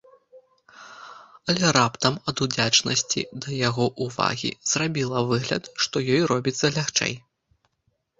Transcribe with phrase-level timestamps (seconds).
[1.53, 7.13] Але раптам, ад удзячнасці да яго ўвагі, зрабіла выгляд, што ёй робіцца лягчэй.